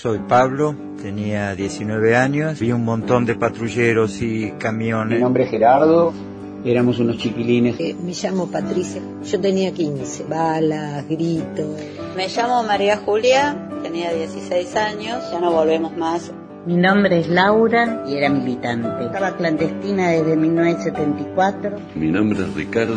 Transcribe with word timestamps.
Soy 0.00 0.20
Pablo, 0.20 0.76
tenía 1.02 1.56
19 1.56 2.14
años, 2.14 2.60
vi 2.60 2.70
un 2.70 2.84
montón 2.84 3.26
de 3.26 3.34
patrulleros 3.34 4.22
y 4.22 4.52
camiones. 4.52 5.18
Mi 5.18 5.24
nombre 5.24 5.42
es 5.42 5.50
Gerardo, 5.50 6.12
éramos 6.64 7.00
unos 7.00 7.18
chiquilines. 7.18 7.80
Eh, 7.80 7.96
me 8.00 8.12
llamo 8.12 8.46
Patricia, 8.46 9.02
yo 9.24 9.40
tenía 9.40 9.72
15, 9.72 10.22
balas, 10.22 11.04
gritos. 11.08 11.80
Me 12.16 12.28
llamo 12.28 12.62
María 12.62 12.98
Julia, 12.98 13.70
tenía 13.82 14.14
16 14.14 14.76
años, 14.76 15.18
ya 15.32 15.40
no 15.40 15.50
volvemos 15.50 15.96
más. 15.96 16.30
Mi 16.64 16.76
nombre 16.76 17.18
es 17.18 17.28
Laura 17.28 18.04
y 18.06 18.14
era 18.14 18.28
militante. 18.30 19.04
Estaba 19.04 19.36
clandestina 19.36 20.10
desde 20.10 20.36
1974. 20.36 21.76
Mi 21.96 22.06
nombre 22.06 22.38
es 22.44 22.54
Ricardo, 22.54 22.94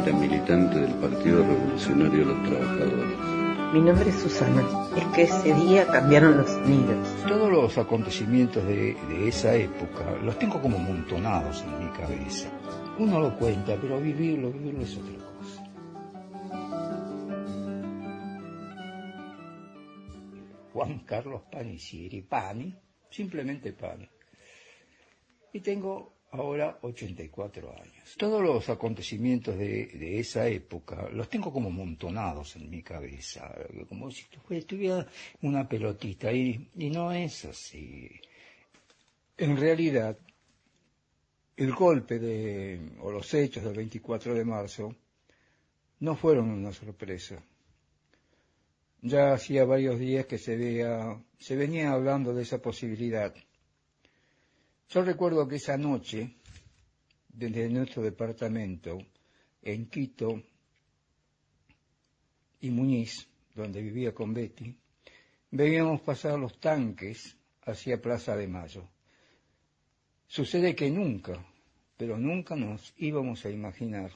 era 0.00 0.16
militante 0.16 0.78
del 0.78 0.92
Partido 0.92 1.38
Revolucionario 1.38 2.20
de 2.20 2.26
los 2.26 2.42
Trabajadores. 2.44 3.41
Mi 3.72 3.80
nombre 3.80 4.10
es 4.10 4.16
Susana. 4.16 4.62
Es 4.94 5.06
que 5.14 5.22
ese 5.22 5.54
día 5.54 5.86
cambiaron 5.86 6.36
los 6.36 6.58
nidos. 6.58 7.08
Todos 7.26 7.50
los 7.50 7.78
acontecimientos 7.78 8.62
de, 8.66 8.94
esa 9.26 9.54
época 9.54 10.10
los 10.22 10.38
tengo 10.38 10.60
como 10.60 10.76
montonados 10.76 11.62
en 11.62 11.78
mi 11.78 11.90
cabeza. 11.92 12.50
Uno 12.98 13.18
lo 13.18 13.34
cuenta, 13.38 13.74
pero 13.80 13.98
vivirlo, 13.98 14.52
vivirlo 14.52 14.82
es 14.82 14.94
otra 14.94 15.14
cosa. 15.38 15.64
Juan 20.74 20.98
Carlos 21.06 21.40
Panicieri, 21.50 22.20
Pani, 22.20 22.78
simplemente 23.08 23.72
Pani. 23.72 24.06
Y 25.54 25.60
tengo 25.60 26.12
ahora 26.32 26.78
84 26.80 27.70
años. 27.70 28.16
Todos 28.16 28.42
los 28.42 28.68
acontecimientos 28.68 29.56
de, 29.56 29.86
de, 29.86 30.18
esa 30.18 30.48
época 30.48 31.08
los 31.12 31.28
tengo 31.28 31.52
como 31.52 31.70
montonados 31.70 32.56
en 32.56 32.70
mi 32.70 32.82
cabeza, 32.82 33.54
como 33.88 34.10
si 34.10 34.26
estuviera 34.50 35.06
una 35.42 35.68
pelotita, 35.68 36.32
y, 36.32 36.68
y 36.76 36.90
no 36.90 37.12
es 37.12 37.44
así. 37.44 38.10
En 39.36 39.56
realidad, 39.56 40.18
el 41.56 41.72
golpe 41.74 42.18
de, 42.18 42.80
o 43.00 43.10
los 43.12 43.32
hechos 43.34 43.64
del 43.64 43.74
24 43.74 44.34
de 44.34 44.44
marzo 44.44 44.96
no 46.00 46.16
fueron 46.16 46.50
una 46.50 46.72
sorpresa. 46.72 47.42
Ya 49.02 49.34
hacía 49.34 49.64
varios 49.64 49.98
días 49.98 50.26
que 50.26 50.38
se, 50.38 50.56
veía, 50.56 51.20
se 51.38 51.56
venía 51.56 51.92
hablando 51.92 52.32
de 52.32 52.42
esa 52.42 52.62
posibilidad. 52.62 53.34
Yo 54.88 55.02
recuerdo 55.02 55.48
que 55.48 55.56
esa 55.56 55.76
noche, 55.76 56.36
desde 57.28 57.68
nuestro 57.70 58.02
departamento, 58.02 58.98
en 59.62 59.86
Quito 59.86 60.42
y 62.60 62.70
Muñiz, 62.70 63.28
donde 63.54 63.82
vivía 63.82 64.12
con 64.12 64.34
Betty, 64.34 64.76
veíamos 65.50 66.00
pasar 66.00 66.38
los 66.38 66.58
tanques 66.58 67.36
hacia 67.62 68.00
Plaza 68.00 68.36
de 68.36 68.48
Mayo. 68.48 68.88
Sucede 70.26 70.74
que 70.74 70.90
nunca, 70.90 71.44
pero 71.96 72.18
nunca 72.18 72.56
nos 72.56 72.94
íbamos 72.96 73.44
a 73.44 73.50
imaginar 73.50 74.10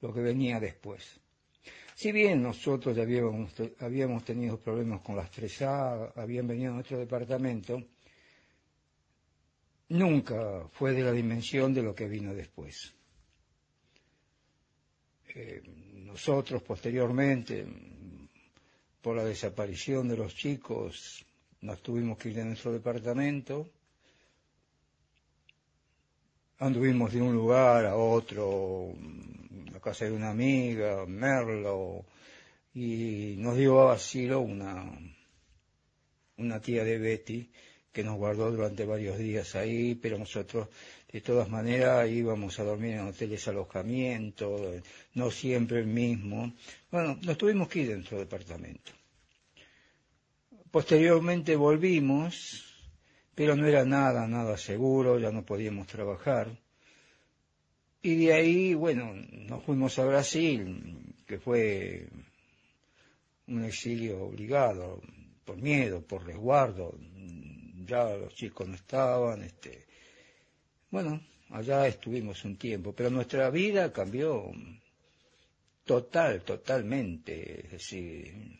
lo 0.00 0.12
que 0.12 0.20
venía 0.20 0.60
después. 0.60 1.20
Si 1.94 2.12
bien 2.12 2.42
nosotros 2.42 2.96
habíamos, 2.98 3.52
habíamos 3.80 4.24
tenido 4.24 4.58
problemas 4.58 5.00
con 5.00 5.16
las 5.16 5.30
3A, 5.30 6.12
habían 6.16 6.46
venido 6.46 6.72
a 6.72 6.74
nuestro 6.74 6.98
departamento, 6.98 7.82
nunca 9.88 10.68
fue 10.72 10.92
de 10.92 11.02
la 11.02 11.12
dimensión 11.12 11.74
de 11.74 11.82
lo 11.82 11.94
que 11.94 12.08
vino 12.08 12.34
después. 12.34 12.94
Eh, 15.34 15.62
nosotros 15.94 16.62
posteriormente, 16.62 17.66
por 19.00 19.16
la 19.16 19.24
desaparición 19.24 20.08
de 20.08 20.16
los 20.16 20.34
chicos, 20.34 21.24
nos 21.60 21.82
tuvimos 21.82 22.18
que 22.18 22.28
ir 22.28 22.36
de 22.36 22.44
nuestro 22.44 22.72
departamento, 22.72 23.68
anduvimos 26.58 27.12
de 27.12 27.20
un 27.20 27.34
lugar 27.34 27.86
a 27.86 27.96
otro, 27.96 28.92
a 29.74 29.80
casa 29.80 30.04
de 30.04 30.12
una 30.12 30.30
amiga, 30.30 31.04
Merlo, 31.06 32.04
y 32.74 33.34
nos 33.38 33.56
dio 33.56 33.90
asilo 33.90 34.40
una, 34.40 34.90
una 36.36 36.60
tía 36.60 36.84
de 36.84 36.98
Betty, 36.98 37.50
que 37.94 38.02
nos 38.02 38.16
guardó 38.16 38.50
durante 38.50 38.84
varios 38.84 39.16
días 39.16 39.54
ahí, 39.54 39.94
pero 39.94 40.18
nosotros 40.18 40.68
de 41.12 41.20
todas 41.20 41.48
maneras 41.48 42.10
íbamos 42.10 42.58
a 42.58 42.64
dormir 42.64 42.94
en 42.94 43.06
hoteles 43.06 43.46
alojamiento, 43.46 44.74
no 45.14 45.30
siempre 45.30 45.78
el 45.78 45.86
mismo. 45.86 46.52
Bueno, 46.90 47.16
nos 47.22 47.38
tuvimos 47.38 47.68
que 47.68 47.82
ir 47.82 47.88
dentro 47.90 48.18
del 48.18 48.26
departamento. 48.26 48.90
Posteriormente 50.72 51.54
volvimos, 51.54 52.64
pero 53.32 53.54
no 53.54 53.64
era 53.64 53.84
nada, 53.84 54.26
nada 54.26 54.58
seguro, 54.58 55.20
ya 55.20 55.30
no 55.30 55.44
podíamos 55.44 55.86
trabajar. 55.86 56.50
Y 58.02 58.26
de 58.26 58.32
ahí, 58.32 58.74
bueno, 58.74 59.14
nos 59.14 59.62
fuimos 59.62 59.96
a 60.00 60.04
Brasil, 60.04 61.14
que 61.28 61.38
fue 61.38 62.08
un 63.46 63.64
exilio 63.64 64.20
obligado, 64.24 65.00
por 65.44 65.58
miedo, 65.58 66.02
por 66.02 66.26
resguardo, 66.26 66.98
ya 67.86 68.16
los 68.16 68.34
chicos 68.34 68.68
no 68.68 68.74
estaban, 68.74 69.42
este, 69.42 69.84
bueno, 70.90 71.20
allá 71.50 71.86
estuvimos 71.86 72.44
un 72.44 72.56
tiempo, 72.56 72.92
pero 72.92 73.10
nuestra 73.10 73.50
vida 73.50 73.92
cambió 73.92 74.50
total, 75.84 76.42
totalmente, 76.42 77.66
es 77.66 77.70
decir, 77.72 78.58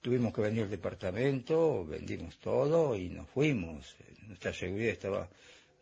tuvimos 0.00 0.32
que 0.32 0.42
venir 0.42 0.64
al 0.64 0.70
departamento, 0.70 1.84
vendimos 1.84 2.38
todo 2.38 2.96
y 2.96 3.08
nos 3.08 3.28
fuimos, 3.30 3.96
nuestra 4.26 4.52
seguridad 4.52 4.92
estaba, 4.92 5.28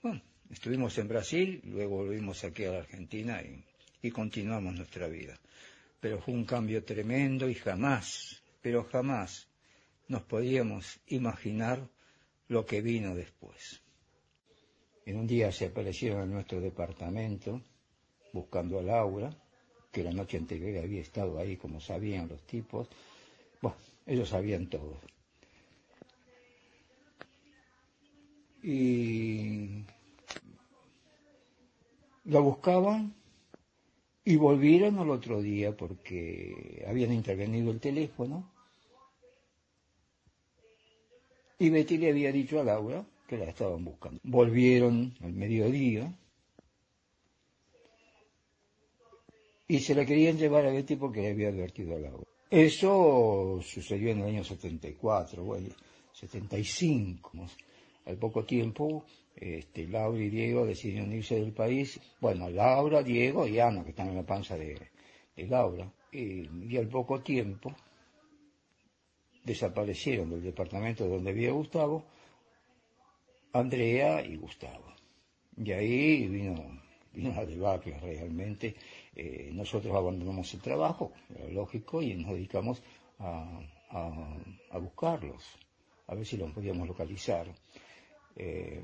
bueno, 0.03 0.23
estuvimos 0.51 0.97
en 0.99 1.09
Brasil, 1.09 1.61
luego 1.65 1.97
volvimos 1.97 2.45
aquí 2.45 2.65
a 2.65 2.73
la 2.73 2.79
Argentina 2.79 3.43
y, 3.43 3.65
y 4.07 4.11
continuamos 4.11 4.75
nuestra 4.75 5.09
vida. 5.09 5.39
Pero 6.01 6.21
fue 6.21 6.35
un 6.35 6.45
cambio 6.45 6.85
tremendo 6.85 7.49
y 7.49 7.55
jamás, 7.55 8.43
pero 8.61 8.85
jamás 8.85 9.49
nos 10.09 10.23
podíamos 10.23 11.01
imaginar 11.07 11.89
lo 12.49 12.65
que 12.67 12.81
vino 12.81 13.15
después. 13.15 13.83
En 15.07 15.17
un 15.17 15.27
día 15.27 15.53
se 15.53 15.67
aparecieron 15.67 16.23
en 16.23 16.33
nuestro 16.33 16.61
departamento 16.61 17.61
buscando 18.33 18.79
a 18.79 18.83
Laura, 18.83 19.31
que 19.93 20.03
la 20.03 20.13
noche 20.13 20.39
anterior 20.39 20.83
había 20.83 21.01
estado 21.01 21.39
ahí, 21.39 21.57
como 21.57 21.81
sabían 21.81 22.29
los 22.29 22.43
tipos. 22.47 22.89
Bueno, 23.63 23.77
ellos 24.07 24.29
sabían 24.29 24.69
todo. 24.69 24.99
Y 28.63 29.85
la 32.25 32.41
buscaban 32.41 33.15
y 34.25 34.37
volvieron 34.37 34.99
al 34.99 35.11
otro 35.11 35.43
día 35.43 35.77
porque 35.77 36.85
habían 36.89 37.13
intervenido 37.13 37.71
el 37.71 37.79
teléfono 37.79 38.54
y 41.65 41.71
Betty 41.71 41.99
le 41.99 42.11
había 42.11 42.31
dicho 42.31 42.61
a 42.61 42.65
Laura 42.65 43.05
que 43.27 43.39
la 43.39 43.47
estaban 43.47 43.85
buscando. 43.85 44.21
Volvieron 44.23 45.15
al 45.23 45.33
mediodía 45.33 46.13
y 49.67 49.79
se 49.81 49.95
la 49.95 50.05
querían 50.05 50.37
llevar 50.37 50.67
a 50.67 50.73
Betty 50.73 50.97
porque 50.97 51.23
le 51.23 51.31
había 51.31 51.49
advertido 51.49 51.97
a 51.97 52.01
Laura. 52.01 52.25
Eso 52.51 53.61
sucedió 53.63 54.11
en 54.11 54.21
el 54.21 54.29
año 54.29 54.45
74, 54.45 55.43
bueno, 55.43 55.71
75. 56.13 57.33
Al 58.07 58.17
poco 58.19 58.45
tiempo, 58.45 59.05
este, 59.35 59.89
Laura 59.89 60.23
y 60.23 60.29
Diego 60.29 60.67
decidieron 60.67 61.13
irse 61.13 61.37
del 61.37 61.53
país. 61.53 61.99
Bueno, 62.21 62.51
Laura, 62.51 63.03
Diego 63.03 63.47
y 63.49 63.59
Ana, 63.59 63.83
que 63.83 63.91
están 63.91 64.09
en 64.09 64.17
la 64.17 64.23
panza 64.23 64.57
de, 64.57 64.79
Laura. 65.49 65.91
Y 66.13 66.77
al 66.77 66.87
poco 66.89 67.21
tiempo, 67.23 67.75
desaparecieron 69.45 70.31
del 70.31 70.43
departamento 70.43 71.07
donde 71.07 71.33
vivía 71.33 71.53
Gustavo, 71.53 72.05
Andrea 73.53 74.25
y 74.25 74.37
Gustavo. 74.37 74.93
Y 75.57 75.71
ahí 75.71 76.27
vino, 76.27 76.81
vino 77.13 77.33
la 77.33 77.47
debacle 77.47 77.99
realmente. 78.01 78.75
Eh, 79.15 79.51
nosotros 79.53 79.95
abandonamos 79.95 80.53
el 80.55 80.61
trabajo, 80.61 81.13
era 81.33 81.49
lógico, 81.49 82.03
y 82.03 82.15
nos 82.15 82.33
dedicamos 82.33 82.83
a, 83.21 83.61
a, 83.91 84.79
buscarlos, 84.79 85.45
a 86.09 86.15
ver 86.15 86.27
si 86.27 86.37
los 86.37 86.51
podíamos 86.51 86.89
localizar. 86.89 87.47
Eh, 88.35 88.83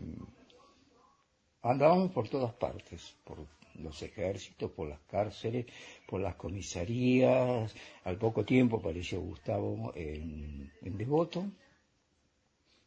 andábamos 1.63 2.13
por 2.13 2.29
todas 2.29 2.53
partes, 2.53 3.17
por 3.25 3.39
los 3.81 4.03
ejércitos, 4.03 4.71
por 4.71 4.89
las 4.89 5.01
cárceles, 5.01 5.67
por 6.07 6.21
las 6.21 6.35
comisarías. 6.37 7.75
Al 8.05 8.19
poco 8.19 8.45
tiempo 8.45 8.79
apareció 8.79 9.21
Gustavo 9.21 9.93
en, 9.95 10.71
Devoto 10.83 11.45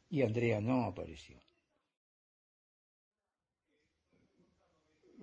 y 0.09 0.21
Andrea 0.21 0.61
no 0.61 0.85
apareció. 0.85 1.37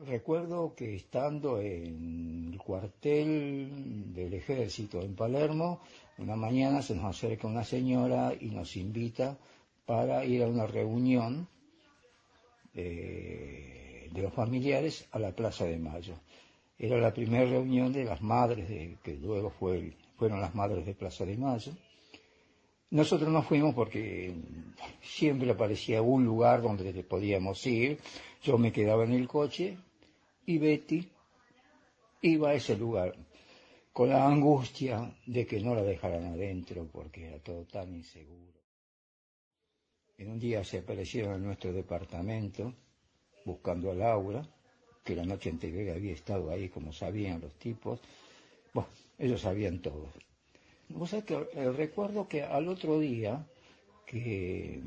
Recuerdo 0.06 0.75
que 0.75 0.96
estando 0.96 1.61
en 1.61 2.52
el 2.52 2.58
cuartel 2.58 4.14
del 4.14 4.34
ejército 4.34 5.00
en 5.02 5.14
Palermo, 5.14 5.81
Una 6.19 6.37
mañana 6.37 6.82
se 6.82 6.94
nos 6.94 7.05
acerca 7.17 7.46
una 7.46 7.64
señora 7.64 8.34
y 8.38 8.50
nos 8.50 8.76
invita 8.76 9.38
para 9.87 10.22
ir 10.25 10.43
a 10.43 10.49
una 10.49 10.67
reunión 10.67 11.49
eh, 12.75 13.80
de 14.12 14.22
los 14.22 14.32
familiares 14.32 15.06
a 15.12 15.18
la 15.18 15.32
Plaza 15.32 15.64
de 15.64 15.78
Mayo. 15.78 16.14
Era 16.78 16.98
la 16.98 17.12
primera 17.12 17.44
reunión 17.44 17.92
de 17.92 18.04
las 18.04 18.22
madres, 18.22 18.68
de, 18.68 18.96
que 19.02 19.14
luego 19.14 19.50
fue, 19.50 19.92
fueron 20.16 20.40
las 20.40 20.54
madres 20.54 20.86
de 20.86 20.94
Plaza 20.94 21.24
de 21.24 21.36
Mayo. 21.36 21.72
Nosotros 22.90 23.28
no 23.30 23.42
fuimos 23.42 23.74
porque 23.74 24.34
siempre 25.00 25.50
aparecía 25.50 26.02
un 26.02 26.24
lugar 26.24 26.62
donde 26.62 26.92
podíamos 27.04 27.64
ir. 27.66 27.98
Yo 28.42 28.58
me 28.58 28.72
quedaba 28.72 29.04
en 29.04 29.12
el 29.12 29.28
coche 29.28 29.76
y 30.46 30.58
Betty 30.58 31.06
iba 32.22 32.50
a 32.50 32.54
ese 32.54 32.76
lugar 32.76 33.14
con 33.92 34.08
la 34.08 34.26
angustia 34.26 35.14
de 35.26 35.46
que 35.46 35.60
no 35.60 35.74
la 35.74 35.82
dejaran 35.82 36.24
adentro 36.26 36.88
porque 36.90 37.28
era 37.28 37.38
todo 37.38 37.64
tan 37.64 37.94
inseguro. 37.94 38.58
En 40.18 40.30
un 40.30 40.38
día 40.38 40.64
se 40.64 40.78
aparecieron 40.78 41.34
en 41.34 41.44
nuestro 41.44 41.72
departamento 41.72 42.74
buscando 43.50 43.91
a 43.91 43.94
Laura, 43.94 44.43
que 45.05 45.17
la 45.17 45.25
noche 45.25 45.50
anterior 45.50 45.97
había 45.97 46.12
estado 46.12 46.50
ahí, 46.50 46.69
como 46.69 46.93
sabían 46.93 47.41
los 47.41 47.55
tipos. 47.55 48.00
Bueno, 48.73 48.88
ellos 49.19 49.41
sabían 49.41 49.81
todo. 49.81 50.08
Vos 50.88 51.11
sabés 51.11 51.25
que 51.25 51.35
eh, 51.35 51.70
recuerdo 51.73 52.26
que 52.29 52.43
al 52.43 52.69
otro 52.69 52.99
día 52.99 53.47
que, 54.06 54.81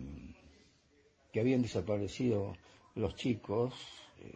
que 1.31 1.39
habían 1.39 1.61
desaparecido 1.61 2.55
los 2.95 3.15
chicos, 3.15 3.73
eh, 4.19 4.31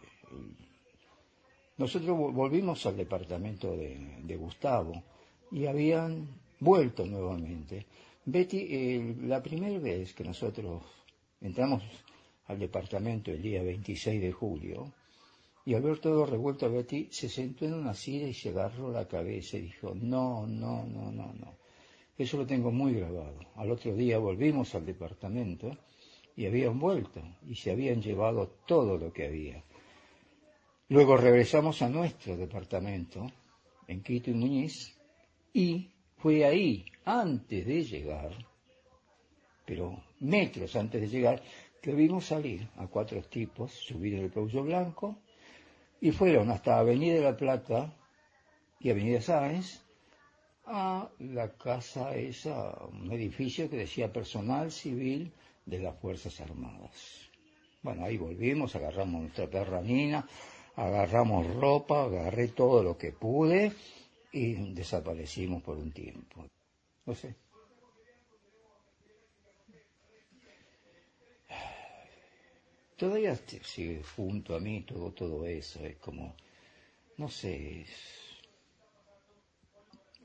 nosotros 1.76 2.16
volvimos 2.34 2.84
al 2.86 2.96
departamento 2.96 3.76
de, 3.76 4.36
Gustavo 4.36 5.02
y 5.52 5.66
habían 5.66 6.28
vuelto 6.60 7.06
nuevamente. 7.06 7.86
Betty, 8.24 9.14
la 9.26 9.42
primera 9.42 9.78
vez 9.78 10.12
que 10.12 10.24
nosotros 10.24 10.82
entramos 11.40 11.82
al 12.48 12.58
departamento 12.58 13.30
el 13.30 13.40
día 13.40 13.62
26 13.62 14.20
de 14.20 14.32
julio, 14.32 14.92
y 15.64 15.74
al 15.74 15.82
ver 15.82 15.98
todo 15.98 16.24
revuelto 16.24 16.66
a 16.66 16.70
Betty, 16.70 17.08
se 17.10 17.28
sentó 17.28 17.66
en 17.66 17.74
una 17.74 17.92
silla 17.92 18.26
y 18.26 18.34
se 18.34 18.48
agarró 18.48 18.90
la 18.90 19.06
cabeza 19.06 19.58
y 19.58 19.62
dijo, 19.62 19.94
no, 19.94 20.46
no, 20.46 20.84
no, 20.86 21.12
no, 21.12 21.32
no. 21.34 21.58
Eso 22.16 22.38
lo 22.38 22.46
tengo 22.46 22.72
muy 22.72 22.94
grabado. 22.94 23.38
Al 23.54 23.70
otro 23.70 23.94
día 23.94 24.18
volvimos 24.18 24.74
al 24.74 24.86
departamento 24.86 25.70
y 26.36 26.46
habían 26.46 26.78
vuelto 26.78 27.20
y 27.46 27.54
se 27.54 27.70
habían 27.70 28.00
llevado 28.00 28.48
todo 28.66 28.96
lo 28.96 29.12
que 29.12 29.26
había. 29.26 29.62
Luego 30.88 31.18
regresamos 31.18 31.82
a 31.82 31.88
nuestro 31.90 32.36
departamento, 32.36 33.26
en 33.86 34.02
Quito 34.02 34.30
y 34.30 34.34
Muñiz, 34.34 34.96
y 35.52 35.90
fue 36.16 36.46
ahí, 36.46 36.86
antes 37.04 37.66
de 37.66 37.84
llegar, 37.84 38.32
pero 39.68 40.02
metros 40.20 40.74
antes 40.76 40.98
de 41.02 41.08
llegar, 41.08 41.42
que 41.82 41.92
vimos 41.92 42.24
salir 42.24 42.66
a 42.78 42.86
cuatro 42.86 43.20
tipos, 43.22 43.70
subir 43.70 44.14
el 44.14 44.30
Peugeot 44.30 44.64
blanco, 44.64 45.18
y 46.00 46.10
fueron 46.10 46.50
hasta 46.50 46.78
Avenida 46.78 47.16
de 47.16 47.20
la 47.20 47.36
Plata 47.36 47.94
y 48.80 48.88
Avenida 48.88 49.20
Sáenz, 49.20 49.84
a 50.64 51.10
la 51.18 51.52
casa 51.52 52.14
esa, 52.14 52.78
un 52.92 53.12
edificio 53.12 53.68
que 53.68 53.76
decía 53.76 54.10
personal 54.10 54.72
civil 54.72 55.32
de 55.66 55.80
las 55.80 55.98
Fuerzas 55.98 56.40
Armadas. 56.40 57.28
Bueno, 57.82 58.04
ahí 58.04 58.16
volvimos, 58.16 58.74
agarramos 58.74 59.20
nuestra 59.20 59.48
perranina, 59.48 60.26
agarramos 60.76 61.46
ropa, 61.54 62.04
agarré 62.04 62.48
todo 62.48 62.82
lo 62.82 62.96
que 62.96 63.12
pude 63.12 63.72
y 64.32 64.72
desaparecimos 64.72 65.62
por 65.62 65.76
un 65.76 65.92
tiempo. 65.92 66.46
No 67.04 67.14
sé. 67.14 67.34
Todavía 72.98 73.36
sigue 73.36 74.02
junto 74.16 74.56
a 74.56 74.60
mí 74.60 74.82
todo, 74.82 75.12
todo 75.12 75.46
eso, 75.46 75.84
es 75.84 75.96
como, 75.98 76.34
no 77.16 77.28
sé, 77.28 77.86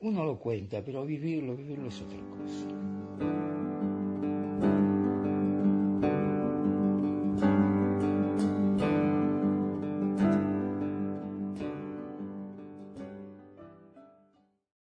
uno 0.00 0.24
lo 0.24 0.40
cuenta, 0.40 0.84
pero 0.84 1.06
vivirlo, 1.06 1.54
vivirlo 1.54 1.86
es 1.88 2.02
otra 2.02 2.18
cosa. 2.18 3.53